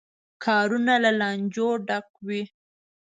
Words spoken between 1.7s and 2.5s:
ډکوي.